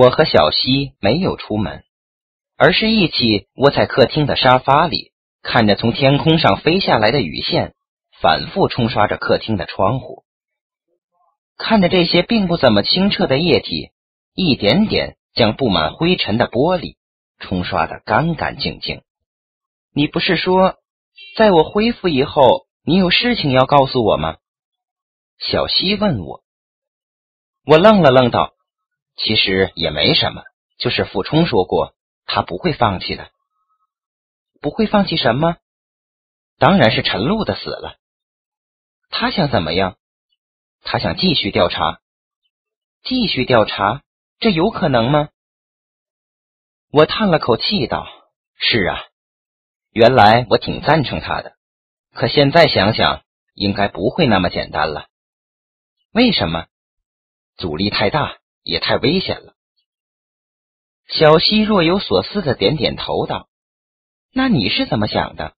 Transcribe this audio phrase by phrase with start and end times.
[0.00, 1.82] 我和小西没有出门，
[2.56, 5.10] 而是一起窝在客厅的沙发里，
[5.42, 7.74] 看着从天空上飞下来的雨线，
[8.20, 10.22] 反复冲刷着客厅的窗户，
[11.56, 13.90] 看着这些并不怎么清澈的液体，
[14.34, 16.94] 一点点将布满灰尘的玻璃
[17.40, 19.02] 冲刷得干干净净。
[19.92, 20.76] 你不是说，
[21.36, 24.36] 在我恢复以后，你有事情要告诉我吗？
[25.40, 26.44] 小西问我。
[27.66, 28.54] 我愣了愣道。
[29.18, 30.42] 其实也没什么，
[30.78, 33.30] 就是傅冲说过，他不会放弃的。
[34.60, 35.56] 不会放弃什么？
[36.58, 37.96] 当然是陈露的死了。
[39.10, 39.96] 他想怎么样？
[40.82, 42.00] 他想继续调查。
[43.02, 44.02] 继续调查，
[44.38, 45.28] 这有可能吗？
[46.90, 48.06] 我叹了口气道
[48.58, 49.04] ：“是啊，
[49.90, 51.56] 原来我挺赞成他的，
[52.12, 53.22] 可现在想想，
[53.54, 55.08] 应该不会那么简单了。
[56.12, 56.66] 为什么？
[57.56, 59.54] 阻力太大。”也太危险了。
[61.08, 63.48] 小西若有所思的点点头道
[64.30, 65.56] ：“那你是怎么想的？”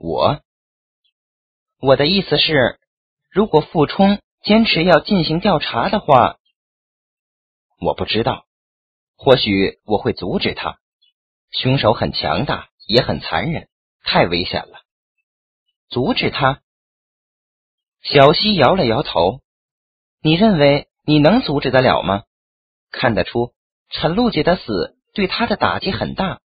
[0.00, 0.40] 我，
[1.78, 2.80] 我的意思是，
[3.30, 6.38] 如果傅冲坚持要进行调查的话，
[7.78, 8.46] 我不知道，
[9.16, 10.78] 或许我会阻止他。
[11.50, 13.68] 凶手很强大，也很残忍，
[14.02, 14.80] 太危险了。
[15.90, 16.62] 阻止他？
[18.00, 19.42] 小西摇了摇头。
[20.22, 20.88] 你认为？
[21.06, 22.24] 你能阻止得了吗？
[22.90, 23.52] 看得出
[23.90, 26.40] 陈露姐的死对他的打击很大，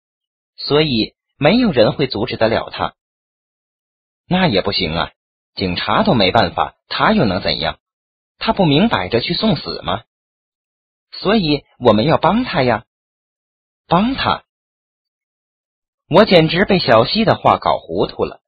[0.58, 2.96] 所以没有人会阻止得了他。
[4.28, 5.12] 那也不行啊，
[5.56, 7.80] 警察都没办法，他又能怎样？
[8.38, 10.04] 他不明摆着去送死吗？
[11.12, 12.86] 所以我们要帮他呀，
[13.88, 14.44] 帮他！
[16.09, 18.42] 我简直被小西的话搞糊涂了，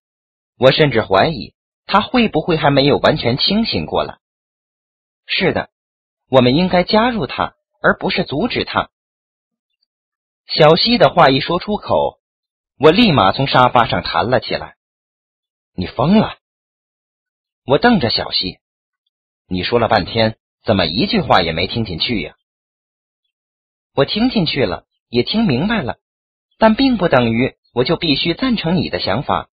[0.57, 1.53] 我甚至怀疑
[1.85, 4.19] 他会不会还没有完全清醒过来。
[5.25, 5.69] 是的。
[6.31, 8.89] 我们应该加入他，而不是阻止他。
[10.47, 12.21] 小西的话一说出口，
[12.79, 14.77] 我立马从沙发上弹了起来。
[15.73, 16.37] 你疯了！
[17.65, 18.59] 我瞪着小西，
[19.45, 22.37] 你说了半天，怎么一句话也没听进去呀？
[23.93, 25.99] 我听进去了，也听明白了，
[26.57, 29.49] 但并不等于我就必须赞成你的想法。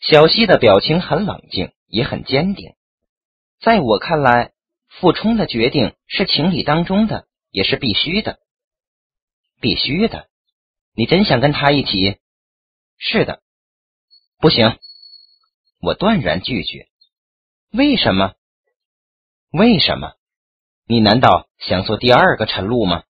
[0.00, 2.76] 小西的表情很冷静，也很坚定，
[3.60, 4.54] 在我看来。
[4.88, 8.40] 傅冲的决定是情理当中的，也是必须的。
[9.60, 10.28] 必须的，
[10.94, 12.18] 你真想跟他一起？
[12.96, 13.42] 是的，
[14.38, 14.78] 不行，
[15.80, 16.88] 我断然拒绝。
[17.72, 18.34] 为什么？
[19.50, 20.14] 为什么？
[20.86, 23.04] 你难道想做第二个陈露吗？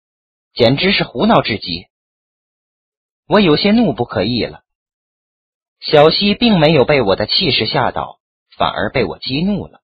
[0.54, 1.86] 简直是胡闹至极！
[3.28, 4.62] 我有些怒不可遏了。
[5.80, 8.20] 小溪并没有被我的气势吓倒，
[8.56, 9.82] 反而被我激怒了。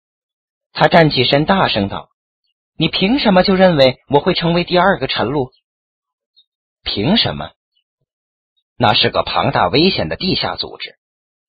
[0.79, 2.11] 他站起身，大声道
[2.77, 5.51] ：“你凭什么就认为我会成为第二个陈露？
[6.83, 7.53] 凭什么？
[8.77, 10.99] 那是个庞大危险的地下组织，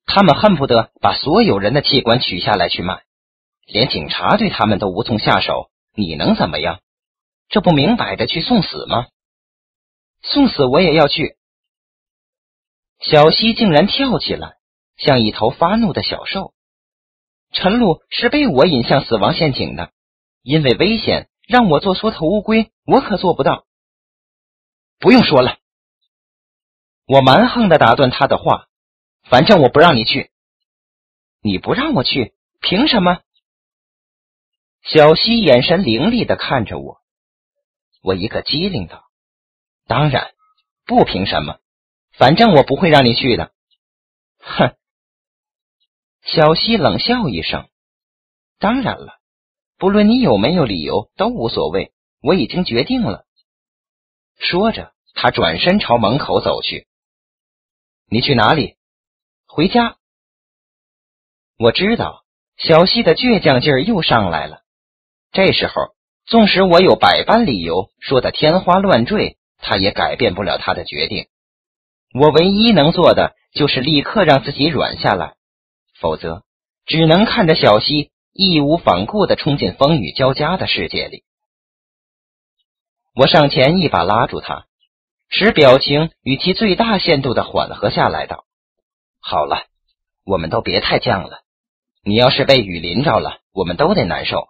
[0.06, 3.04] 他们恨不得把所有人的器官取下来去卖，
[3.66, 5.72] 连警察对他们都无从下手。
[5.94, 6.80] 你能怎么样？
[7.50, 9.08] 这不明摆着去送死吗？
[10.22, 11.36] 送死我也要去！”
[13.04, 14.54] 小西竟然跳起来，
[14.96, 16.54] 像一头发怒的小兽。
[17.58, 19.92] 陈露是被我引向死亡陷阱的，
[20.44, 23.66] 因为危险让我做缩头乌龟，我可做不到。
[25.00, 25.58] 不用说了，
[27.08, 28.68] 我蛮横的打断他的话，
[29.24, 30.30] 反正我不让你去，
[31.42, 33.22] 你不让我去，凭什么？
[34.84, 37.02] 小西眼神凌厉的看着我，
[38.04, 39.06] 我一个机灵道
[39.88, 40.32] ：“当然
[40.86, 41.58] 不凭什么，
[42.12, 43.52] 反正我不会让你去的。”
[44.38, 44.76] 哼。
[46.28, 47.70] 小西冷笑一声
[48.60, 49.14] ：“当然了，
[49.78, 53.24] 不论你有没有理由都无所谓，我已经决定了。”
[54.38, 56.86] 说着，他转身朝门口走去。
[58.12, 58.76] “你去哪里
[59.48, 59.96] ？”“回家。”
[61.58, 62.26] 我知道
[62.58, 64.64] 小西的倔强劲儿又上来了。
[65.32, 65.96] 这时候，
[66.26, 71.30] 纵使我有百般理由说的天花乱坠，他也改变不了他的决定。
[72.14, 75.37] 我唯一能做的就是立刻让自己软下来。
[76.00, 76.44] 否则，
[76.86, 81.24] 只能看着小西义无反顾的冲进风雨交加的世界里。
[83.16, 84.68] 我上前一把拉住他，
[85.28, 88.46] 使表情与其最大限度的缓和下来，道
[89.20, 89.66] ：“好了，
[90.24, 91.42] 我们都别太犟了。
[92.04, 94.50] 你要是被雨淋着了，我们都得难受。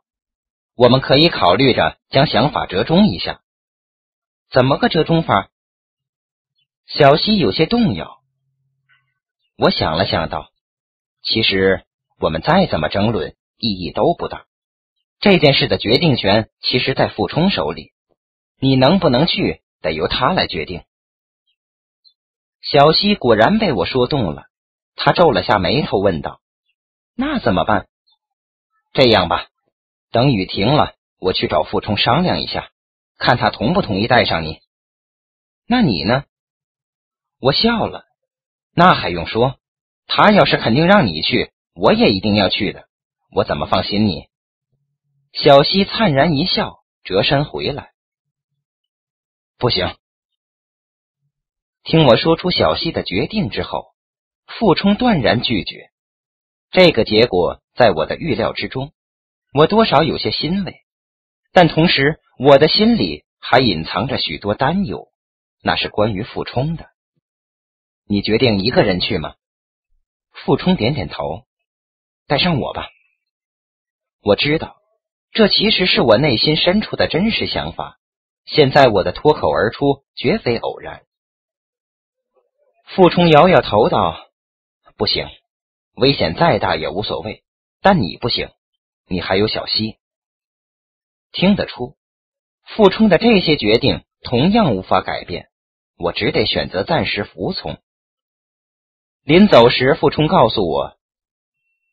[0.76, 3.42] 我们可以考虑着将想法折中一下。
[4.52, 5.50] 怎么个折中法？”
[6.86, 8.22] 小西有些动摇。
[9.58, 10.52] 我想了想，道。
[11.30, 11.84] 其实
[12.20, 14.46] 我们再怎么争论，意义都不大。
[15.20, 17.92] 这件事的决定权其实在傅冲手里，
[18.60, 20.84] 你能不能去，得由他来决定。
[22.62, 24.46] 小西果然被我说动了，
[24.96, 26.40] 他皱了下眉头，问道
[27.14, 27.90] ：“那怎么办？”
[28.94, 29.48] 这样吧，
[30.12, 32.70] 等雨停了，我去找傅冲商量一下，
[33.18, 34.62] 看他同不同意带上你。
[35.68, 36.24] 那你呢？
[37.42, 38.06] 我笑了。
[38.74, 39.60] 那还用说？
[40.08, 42.88] 他要是肯定让你去，我也一定要去的。
[43.32, 44.30] 我怎么放心你？
[45.34, 47.92] 小西灿然一笑，折身回来。
[49.58, 49.96] 不行。
[51.84, 53.94] 听我说出小西的决定之后，
[54.46, 55.92] 傅冲断然拒绝。
[56.72, 58.94] 这个结果在我的预料之中，
[59.54, 60.82] 我多少有些欣慰，
[61.52, 65.10] 但同时我的心里还隐藏着许多担忧，
[65.62, 66.90] 那是关于傅冲的。
[68.06, 69.36] 你决定一个人去吗？
[70.46, 71.46] 傅冲点点头，
[72.28, 72.90] 带上我吧。
[74.22, 74.78] 我知道，
[75.32, 77.98] 这其实是我内心深处的真实想法。
[78.46, 81.04] 现在我的脱口而出，绝非偶然。
[82.86, 84.30] 傅冲摇摇头道
[84.96, 85.28] ：“不行，
[85.96, 87.44] 危险再大也无所谓，
[87.82, 88.50] 但你不行，
[89.08, 89.98] 你还有小溪。”
[91.34, 91.98] 听得出，
[92.64, 95.50] 傅冲的这些决定同样无法改变，
[95.98, 97.82] 我只得选择暂时服从。
[99.28, 100.96] 临走时，傅冲告诉我：“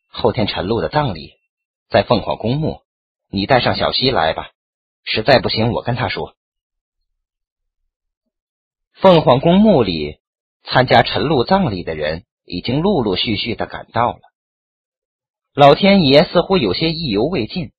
[0.07, 1.33] 后天陈露的葬礼
[1.91, 2.83] 在凤凰公墓，
[3.29, 4.53] 你带上小溪来吧。
[5.03, 6.37] 实在不行，我跟他说。”
[8.95, 10.21] 凤凰公墓里。
[10.63, 14.21] 参加陈露葬礼的人已经陆陆续续的赶到了。
[15.55, 17.73] 老天爷似乎有些意犹未尽。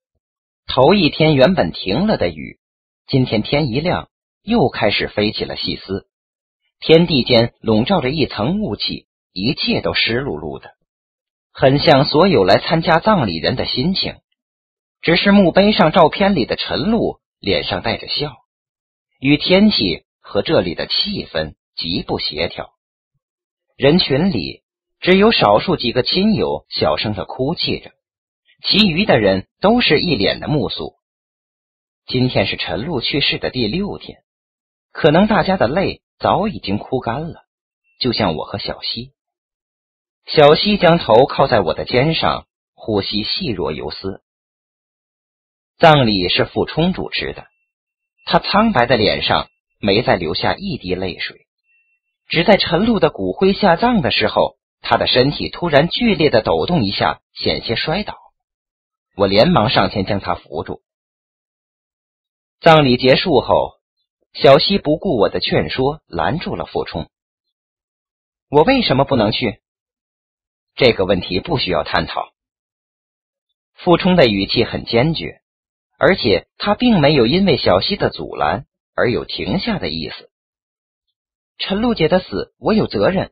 [0.67, 2.59] 头一天原本停了的雨，
[3.07, 4.09] 今天天一亮
[4.43, 6.07] 又开始飞起了细丝。
[6.79, 10.75] 天地间笼罩着一层雾气，一切都湿漉漉的，
[11.51, 14.15] 很像所有来参加葬礼人的心情。
[15.01, 18.33] 只是墓碑上照片里的陈露脸上带着笑，
[19.19, 22.69] 与天气和这里的气氛极不协调。
[23.75, 24.63] 人群里
[25.01, 27.91] 只有少数几个亲友小声的哭泣着，
[28.63, 30.93] 其余的人都是一脸的木肃。
[32.07, 34.19] 今天是陈露去世的第六天，
[34.93, 37.43] 可能大家的泪早已经哭干了，
[37.99, 39.11] 就像我和小溪。
[40.25, 44.23] 小溪将头靠在我的肩上，呼吸细若游丝。
[45.77, 47.45] 葬礼是傅冲主持的，
[48.25, 49.49] 他苍白的脸上
[49.79, 51.45] 没再流下一滴泪水。
[52.27, 58.17] 只在陈露的骨灰下葬的时候，他的身体突然剧烈的抖动一下，险些摔倒。
[59.15, 60.81] 我连忙上前将他扶住。
[62.61, 63.73] 葬礼结束后，
[64.33, 67.11] 小西不顾我的劝说，拦住了傅冲。
[68.49, 69.61] 我为什么不能去？
[70.75, 72.33] 这个问题不需要探讨。
[73.73, 75.41] 傅冲的语气很坚决，
[75.97, 80.29] 而且他并没有因为小溪的阻拦而有停下的意思。
[81.57, 83.31] 陈露姐的死，我有责任。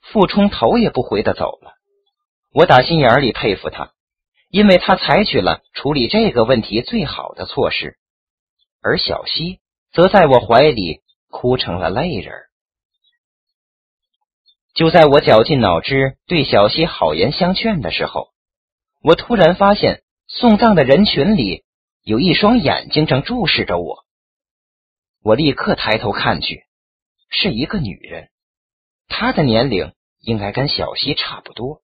[0.00, 1.74] 傅冲头也不回的走了。
[2.52, 3.92] 我打心眼里佩服他，
[4.48, 7.98] 因为他采取了处理这个问题最好的措施。
[8.80, 9.60] 而小溪
[9.92, 12.47] 则在我怀里哭成了泪人。
[14.78, 18.28] 就在我绞尽脑汁对小溪好言相劝的时候，
[19.02, 21.64] 我突然发现送葬的人群里
[22.04, 24.04] 有一双眼睛正注视着我。
[25.20, 26.62] 我立刻抬头看去。
[27.28, 28.30] 是一个女人，
[29.08, 31.82] 她的年龄应该跟小溪差不多。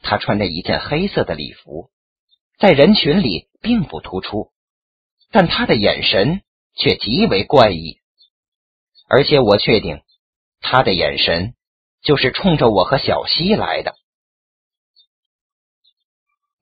[0.00, 1.90] 她穿着一件黑色的礼服，
[2.56, 4.52] 在人群里并不突出，
[5.32, 6.42] 但她的眼神
[6.76, 7.98] 却极为怪异。
[9.08, 10.02] 而且我确定，
[10.60, 11.55] 她的眼神
[12.06, 13.96] 就是冲着我和小西来的。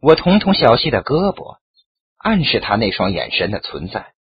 [0.01, 1.59] 我捅捅小西的胳膊，
[2.17, 4.15] 暗示他那双眼神的存在。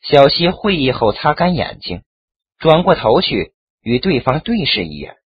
[0.00, 2.02] 小西会意后，擦干眼睛。
[2.58, 5.16] 转过头去与对方对视一眼，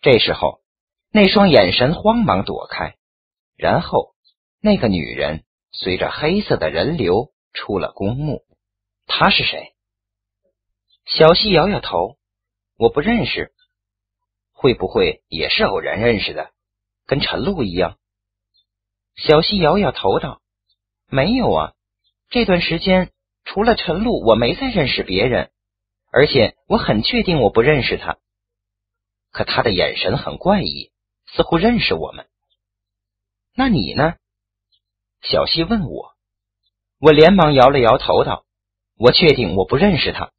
[0.00, 0.60] 这时候
[1.12, 2.96] 那双眼神慌忙躲开，
[3.56, 4.14] 然后
[4.60, 8.44] 那个女人随着黑色的人流出了公墓。
[9.06, 9.74] 她是谁？
[11.04, 12.16] 小西摇摇头，
[12.76, 13.52] 我不认识。
[14.56, 16.50] 会不会也是偶然认识的，
[17.04, 17.98] 跟陈露一样？
[19.14, 20.40] 小西摇摇头道
[21.08, 21.74] ：“没有啊，
[22.30, 23.12] 这段时间
[23.44, 25.52] 除了陈露，我没再认识别人。”
[26.10, 28.16] 而且我很确定我不认识他，
[29.32, 30.90] 可他的眼神很怪异，
[31.26, 32.26] 似乎认识我们。
[33.54, 34.14] 那你呢？
[35.20, 36.14] 小西问我，
[37.00, 38.46] 我连忙摇了摇头道
[38.96, 40.32] ：“我确定我不认识他。”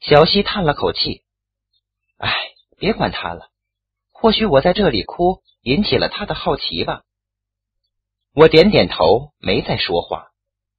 [0.00, 1.22] 小西叹了口气
[2.18, 2.32] ：“哎，
[2.82, 3.50] 别管他了，
[4.10, 7.02] 或许我在这里哭引起了他的好奇吧。”
[8.34, 10.32] 我点点头，没再说话，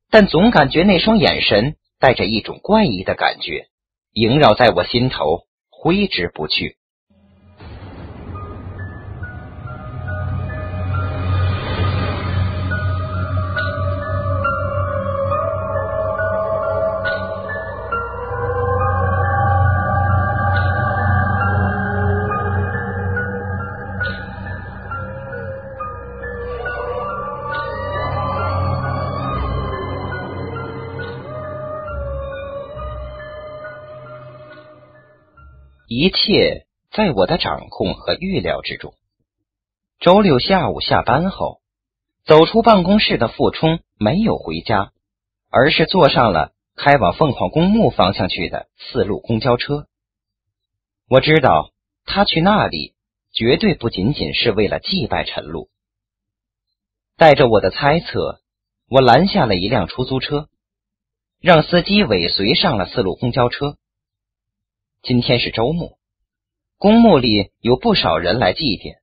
[0.09, 3.69] 但总感觉那双眼神带着一种怪异的感觉，
[4.11, 6.77] 萦绕在我心头，挥之不去。
[36.03, 38.93] 一切在我的掌控和预料之中。
[40.01, 41.61] 周六下午下班后，
[42.25, 44.91] 走出办公室的傅冲没有回家，
[45.49, 49.87] 而是坐上了开往凤凰公墓方向去的四路公交车。
[51.07, 51.71] 我知道
[52.03, 52.95] 他去那里
[53.31, 55.69] 绝对不仅仅是为了祭拜陈露。
[57.15, 58.41] 带着我的猜测，
[58.89, 60.49] 我拦下了一辆出租车，
[61.39, 63.77] 让司机尾随上了四路公交车。
[65.05, 65.97] 今天是周末，
[66.77, 68.99] 公墓里有不少人来祭奠，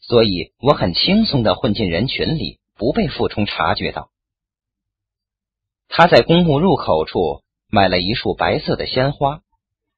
[0.00, 4.08] 所以我很轻松的混进人群里，不被傅冲察觉到。
[5.88, 9.42] 他在公墓入口处买了一束白色的鲜花，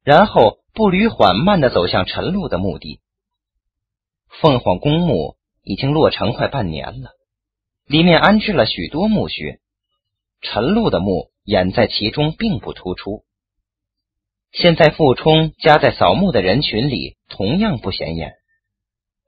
[0.02, 2.99] 然后步履缓慢的走向陈露的墓地。
[4.40, 7.11] 凤凰公墓已经落成快半年了，
[7.87, 9.61] 里面安置了许多墓穴，
[10.40, 13.23] 陈露的墓掩在其中，并不突出。
[14.54, 18.34] 现在傅冲夹在扫墓的人群里，同样不显眼。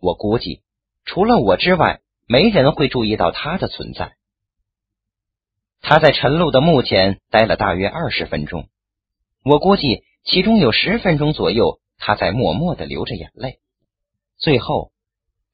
[0.00, 0.62] 我估计，
[1.04, 4.14] 除了我之外，没人会注意到他的存在。
[5.80, 8.68] 他在陈露的墓前待了大约二十分钟，
[9.44, 13.58] 我估计其中有十分钟左右，他在默默的流着眼泪。
[14.38, 14.92] 最后，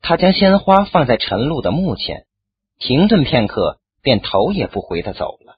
[0.02, 2.26] 他将鲜花放在陈露的墓前，
[2.78, 5.56] 停顿片刻，便头也不回的走了。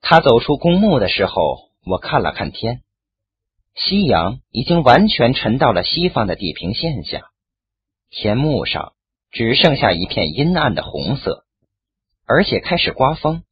[0.00, 1.70] 他走出公墓的时候。
[1.84, 2.82] 我看了看天，
[3.74, 7.30] 夕阳已经完全沉到了西方的地平线下，
[8.08, 8.92] 天幕上
[9.32, 11.44] 只剩下一片阴暗的红色，
[12.24, 13.42] 而且开始刮风，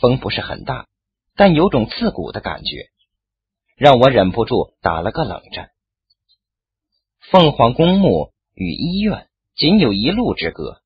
[0.00, 0.88] 风不是很大，
[1.34, 2.88] 但有种刺骨的感觉，
[3.76, 5.70] 让我忍不住打了个冷战。
[7.20, 10.80] 凤凰公墓与医院仅有一路之隔，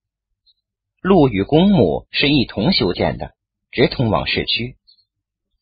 [1.01, 3.35] 路与公墓是一同修建的，
[3.71, 4.77] 直通往市区。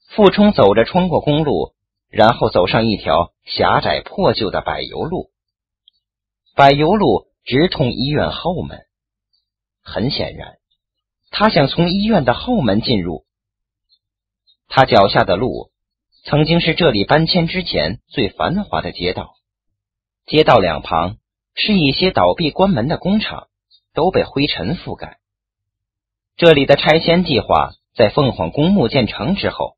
[0.08, 1.74] 傅冲走着穿过公路，
[2.08, 5.30] 然后走上一条狭窄破旧的柏油路。
[6.56, 8.80] 柏油路直通医院后门。
[9.82, 10.56] 很显然，
[11.30, 13.24] 他想从医院的后门进入。
[14.66, 15.70] 他脚下的路
[16.24, 19.34] 曾经是这里搬迁之前最繁华的街道，
[20.26, 21.16] 街道两旁
[21.54, 23.48] 是一些倒闭关门的工厂，
[23.94, 25.18] 都被灰尘覆盖。
[26.36, 29.77] 这里的拆迁计划在凤凰公墓建成之后。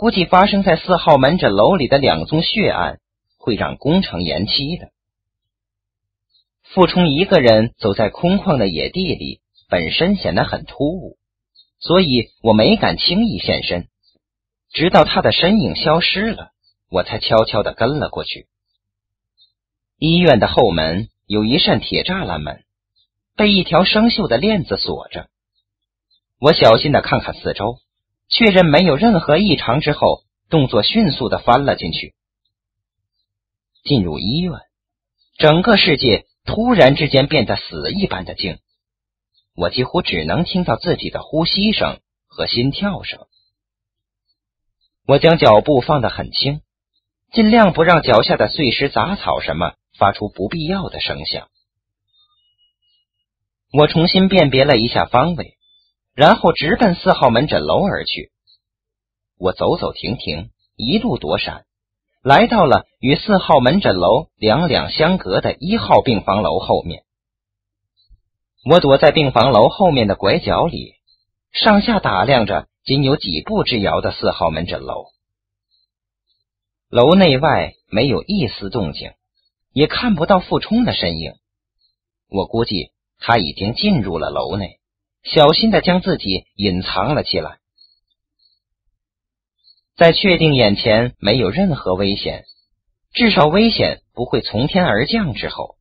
[0.00, 3.00] 估计发生在四号门诊楼里的两宗血案
[3.36, 4.92] 会让工程延期的。
[6.62, 11.18] 傅冲一个人走在空旷的野地里，本身显得很突兀，
[11.80, 13.88] 所以我没敢轻易现身。
[14.70, 16.52] 直到他的身影消失了，
[16.88, 18.46] 我才悄悄的跟了过去。
[19.98, 22.64] 医院的后门有一扇铁栅栏门，
[23.36, 25.28] 被一条生锈的链子锁着。
[26.38, 27.80] 我小心的看看四周。
[28.30, 32.14] 确认没有任何异常之后，动作迅速的翻了进去。
[33.82, 34.52] 进入医院，
[35.36, 38.58] 整个世界突然之间变得死一般的静，
[39.56, 43.26] 我几乎只能听到自己的呼吸声和心跳声。
[45.06, 46.60] 我将脚步放得很轻，
[47.32, 51.48] 尽量不让脚下的碎石杂草什么发出不必要的声响。
[53.72, 55.56] 我重新辨别了一下方位。
[56.14, 58.30] 然后直奔四号门诊楼而去。
[59.38, 61.64] 我走走停停，一路躲闪，
[62.22, 67.04] 来到了与四号门诊楼两两相隔的一号病房楼后面。
[68.64, 70.94] 我躲在病房楼后面的拐角里，
[71.52, 75.06] 上下打量着仅有几步之遥的四号门诊楼。
[76.90, 79.12] 楼内外没有一丝动静，
[79.72, 81.34] 也看不到傅冲的身影。
[82.28, 84.79] 我估计他已经进入了楼内。
[85.22, 87.58] 小心的将自己隐藏了起来，
[89.96, 92.44] 在确定眼前没有任何危险，
[93.12, 95.76] 至少危险不会从天而降之后，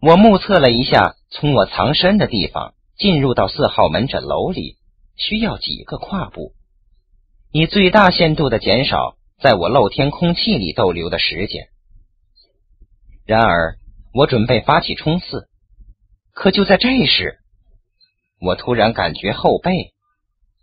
[0.00, 4.76] 我目测了一下，从我藏身的地方进入到四号门诊楼里
[5.16, 6.52] 需要几个跨步，
[7.52, 11.68] 以最大限度的减少在我露天空气里逗留的时间。
[13.24, 13.78] 然而，
[14.12, 15.48] 我准备发起冲刺，
[16.32, 17.38] 可就在这时。
[18.40, 19.92] 我突然感觉后背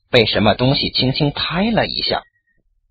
[0.09, 2.23] 被什么东西轻轻拍了一下，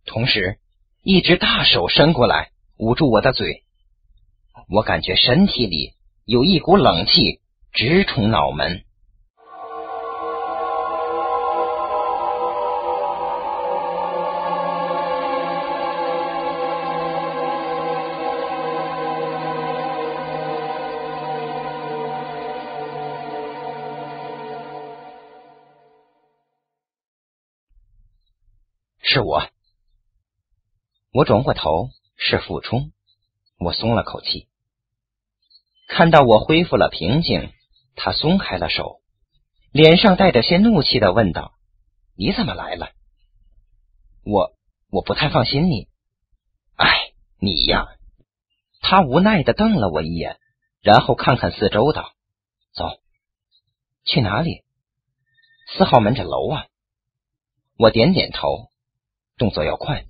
[0.05, 0.59] 同时
[1.03, 3.63] 一只大手伸过来捂住我的嘴。
[4.69, 5.93] 我感觉身体里
[6.25, 7.41] 有一股冷气
[7.73, 8.85] 直冲脑门。
[31.15, 32.91] 我转过头，是傅冲，
[33.61, 34.49] 我松了口气。
[35.87, 37.53] 看到我恢复了平静，
[37.95, 39.01] 他松开了手，
[39.71, 41.55] 脸上带着些怒气的问道
[42.19, 42.91] ：“你怎么来了？”
[44.27, 44.57] 我
[44.91, 45.87] 我不太放心你。
[46.75, 47.87] 哎，你呀！
[48.81, 50.41] 他无奈的瞪了我一眼，
[50.81, 52.13] 然后看看四周道
[52.75, 53.01] ：“走，
[54.05, 54.65] 去哪里？
[55.77, 56.67] 四号门诊楼啊。”
[57.79, 58.73] 我点点头。
[59.37, 60.07] 动作要快，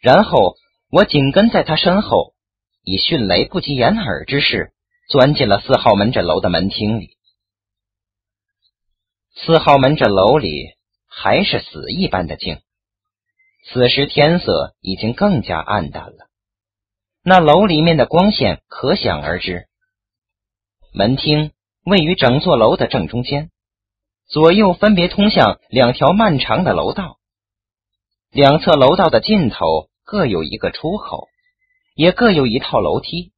[0.00, 0.56] 然后
[0.90, 2.34] 我紧跟在他身后，
[2.82, 4.72] 以迅雷不及掩耳之势
[5.08, 7.16] 钻进了四号门诊楼的门厅里。
[9.34, 10.74] 四号门诊楼里
[11.06, 12.60] 还是死一般的静，
[13.66, 16.28] 此时天色已经更加暗淡了。
[17.22, 19.68] 那楼里面的光线可想而知。
[20.94, 21.52] 门厅
[21.84, 23.50] 位于整座楼的正中间，
[24.26, 27.17] 左右分别通向两条漫长的楼道。
[28.38, 31.26] 两侧楼道的尽头各有一个出口，
[31.96, 33.32] 也各有一套楼梯。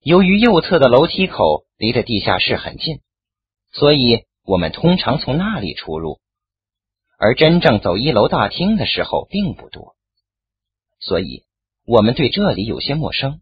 [0.00, 3.02] 由于右侧的楼梯口离着地下室很近，
[3.70, 6.18] 所以我们通常从那里出入。
[7.18, 9.94] 而真正走一楼大厅的时候并不多，
[10.98, 11.44] 所以
[11.86, 13.40] 我们对这里有些陌生。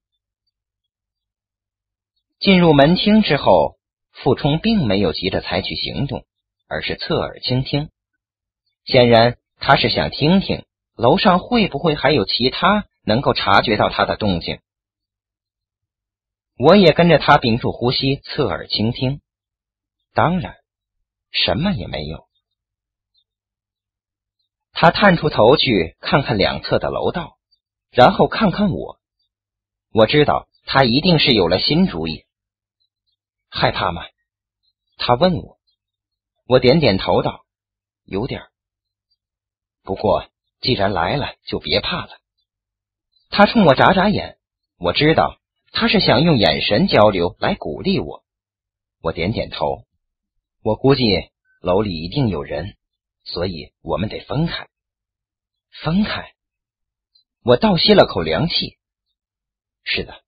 [2.40, 3.78] 进入门厅之后，
[4.12, 6.26] 傅冲并没有急着采取行动，
[6.68, 7.88] 而是侧耳倾听，
[8.84, 9.38] 显然。
[9.60, 10.64] 他是想听听
[10.98, 14.60] 楼上会不会还有其他能够察觉到他的动静。
[16.58, 19.20] 我也跟着他屏住呼吸，侧耳倾听。
[20.12, 20.56] 当然，
[21.30, 22.26] 什么也没有。
[24.72, 27.38] 他探出头去看看两侧的楼道，
[27.92, 28.98] 然后看看我。
[29.92, 32.26] 我知道他一定是有了新主意。
[33.48, 34.02] 害怕吗？
[34.96, 35.60] 他问我。
[36.48, 37.44] 我点点头道
[38.04, 38.42] ：“有点。”
[39.84, 40.28] 不过，
[40.60, 42.18] 既然来了，就别怕了。
[43.30, 44.38] 他冲我眨眨眼，
[44.78, 45.38] 我知道
[45.72, 48.24] 他是想用眼神交流来鼓励我。
[49.00, 49.84] 我点点头。
[50.62, 51.04] 我估计
[51.60, 52.76] 楼里一定有人，
[53.24, 54.68] 所以我们得分开。
[55.82, 56.34] 分开。
[57.44, 58.78] 我倒吸了口凉气。
[59.84, 60.22] 是的，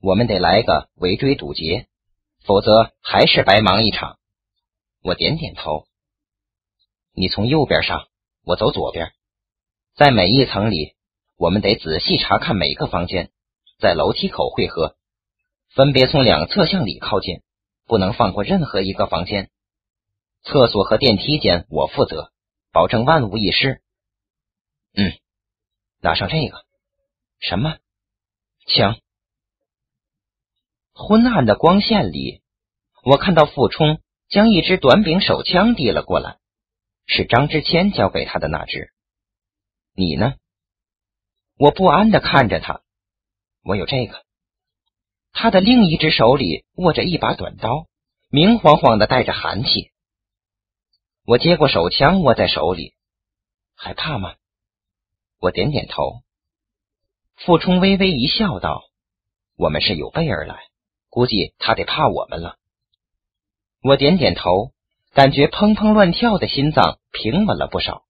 [0.00, 1.88] 我们得来个围追堵截，
[2.44, 4.18] 否则还是白忙一场。
[5.02, 5.86] 我点点头。
[7.12, 8.08] 你从右边上。
[8.48, 9.12] 我走左边，
[9.96, 10.94] 在每一层里，
[11.38, 13.30] 我们得仔细查看每个房间，
[13.78, 14.94] 在楼梯口汇合，
[15.70, 17.40] 分别从两侧向里靠近，
[17.86, 19.48] 不能放过任何一个房间。
[20.42, 22.30] 厕所和电梯间我负责，
[22.72, 23.80] 保证万无一失。
[24.94, 25.14] 嗯，
[26.02, 26.66] 拿上这个。
[27.40, 27.78] 什么？
[28.66, 28.98] 枪。
[30.92, 32.42] 昏暗的光线里，
[33.02, 36.36] 我看到傅冲将一支短柄手枪递了过来。
[37.06, 38.92] 是张之谦交给他的那只，
[39.96, 40.34] 你呢？
[41.56, 42.82] 我不安的看着他，
[43.62, 44.26] 我有这个。
[45.32, 47.88] 他的另一只手里握着一把短刀，
[48.28, 49.90] 明晃晃的带着寒气。
[51.24, 52.94] 我接过手枪，握在手里，
[53.74, 54.34] 害怕吗？
[55.40, 56.20] 我点点头。
[57.36, 58.82] 傅冲微微一笑，道
[59.56, 60.68] ：“我们是有备而来，
[61.08, 62.58] 估计他得怕我们了。”
[63.82, 64.72] 我点点头。
[65.12, 68.04] 感觉砰砰乱跳的心脏平稳了不少。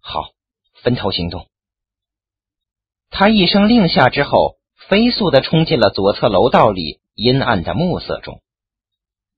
[0.00, 0.34] 好，
[0.82, 1.46] 分头行动。
[3.10, 4.56] 他一声令下之后，
[4.88, 8.40] 飞速的冲进了左侧楼道里阴暗的暮色中。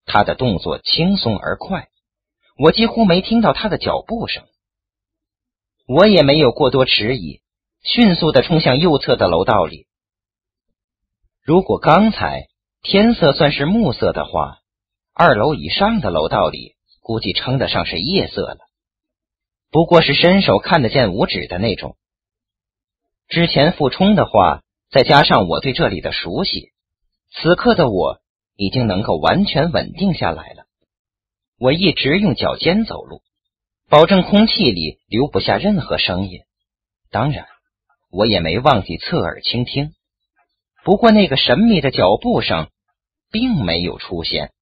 [0.05, 1.89] 他的动作轻松而快，
[2.59, 4.45] 我几乎没听到他的脚步声。
[5.87, 7.41] 我也没有过多迟疑，
[7.83, 9.87] 迅速的冲向右侧的楼道里。
[11.43, 12.49] 如果刚才
[12.83, 14.59] 天色算是暮色的话。
[15.13, 18.59] 二楼以上的楼道里，估计称得上是夜色了，
[19.71, 21.97] 不过是伸手看得见五指的那种。
[23.29, 26.73] 之前傅冲的话，再加上我对这里的熟悉，
[27.33, 28.21] 此刻的我
[28.57, 30.65] 已经能够完全稳定下来了。
[31.57, 33.23] 我一直用脚尖走路，
[33.89, 36.41] 保证空气里留不下任何声音。
[37.11, 37.47] 当然，
[38.11, 39.93] 我也没忘记侧耳倾听。
[40.83, 42.69] 不过，那个神秘的脚步声
[43.31, 44.53] 并没有出现。